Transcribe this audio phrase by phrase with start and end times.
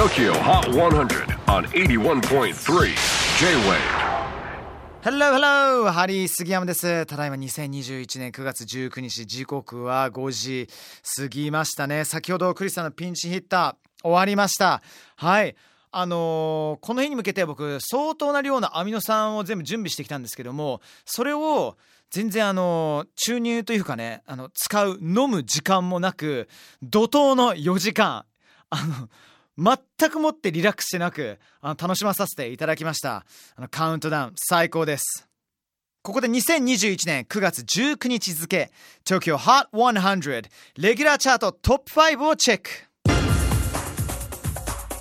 [0.00, 2.54] TOKYO HOT 100 on 81.3
[3.38, 3.76] J-WAVE
[5.02, 5.92] Hello, hello!
[5.92, 7.04] ハリー杉山です。
[7.04, 10.68] ただいま2021年9月19日、時刻は5時
[11.18, 12.06] 過ぎましたね。
[12.06, 14.80] 先ほどクリスさんのピンチヒッター終わりました。
[15.16, 15.54] はい。
[15.92, 21.76] あのーこの日に向けて僕相当な量のアミノ酸を全部準備してきたんですけどもそれを
[22.10, 26.48] 全然あのー注入というかねあの使う飲む時間もなく
[26.82, 28.24] 怒涛の4時間
[28.70, 29.08] あの
[29.60, 33.26] 全くもってリラックスしてなくあの楽しまさせていただきました。
[33.56, 35.28] あのカウントダウン最高です。
[36.02, 38.70] ここで2021年9月19日付
[39.04, 40.44] Tokyo Hot 100
[40.78, 42.70] レギュラーチャートトップ5をチェック。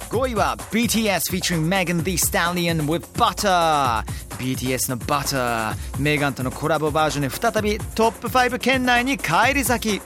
[0.10, 4.04] 5位は BTS featuring Megan Thee Stallion with Butter
[4.40, 10.02] BTS の Butter メガンとのコラボバージョンで再びトップ5圏内に返り咲き。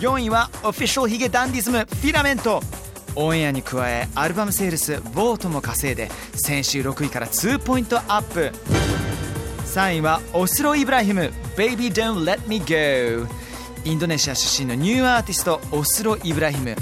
[0.00, 2.62] 4位は Official ヒゲダンディズムフィラメント
[3.14, 8.52] オンエアに加えアルバムセールスボートも稼いで先週6位から2ポイントアップ。
[9.64, 11.32] 3位はオスロ・イブラヒム。
[11.56, 13.26] Baby Don't Let Me Go
[13.84, 16.74] インドネシア出身のニューアーティストオスロ・イブラヒム。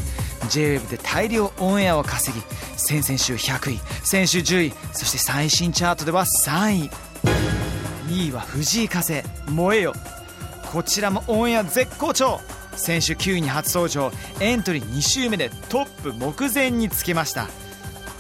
[0.49, 2.45] J-WAVE で大量オンエアを稼ぎ
[2.77, 6.91] 先々週100位先週10位そして最新チャートでは3位。
[8.09, 9.93] 2位は藤井風燃えよ。
[10.71, 12.41] こちらもオンエア絶好調。
[12.77, 14.13] 先週9位に初登場。
[14.41, 17.49] エントリー2周目でトップ目前につけました。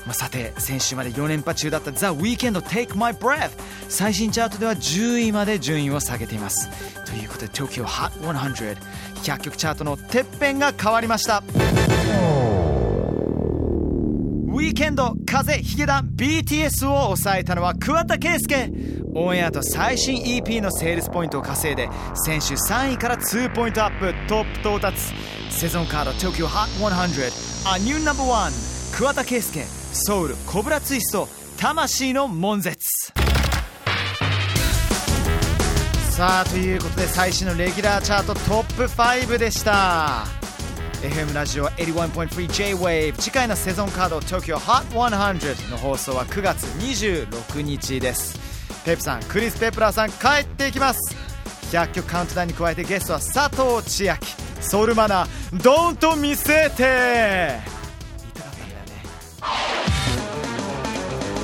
[0.07, 3.51] まあ、さて先週まで4連覇中だった THEWEEKEND Take My Breath
[3.89, 6.69] 最新チャートでは10位まで順位を下げています。
[7.05, 11.43] ということで Tokyo Hot 100100曲チャートのてっぺんが変わりました。
[14.57, 18.73] ウィーケンド風ヒゲダン BTS を抑えたのは桑田佳祐。
[19.15, 25.13] オンエアと最新 EP のセールスポイントを稼いで先週3位から2ポイントアップトップ到達。
[25.51, 28.51] セゾンカード Tokyo Hot 100 A New Number One
[28.97, 29.63] 桑田佳祐。
[29.93, 31.29] ソウルコブラツイスト。
[31.59, 33.13] 魂の悶絶。
[36.13, 40.46] さあということで最新のレギュラーチャートトップ5でした。
[41.03, 48.39] FM ラジオ 81.3J-WAVE 次回のセゾンカード Tokyo Hot 100の放送は9月26日です。
[48.85, 51.15] ペプさんクリス・ペプラーさん帰っていきます。
[51.71, 54.27] 100曲カウントダウンに加えてゲストは佐藤千秋。
[54.63, 57.61] ソウルマナードンと見せて。
[58.29, 58.95] いたかったんだよね。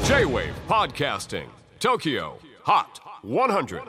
[0.04, 1.46] J-WAVE PODCASTING
[1.78, 2.32] TOKYO
[2.64, 2.86] HOT
[3.24, 3.82] 100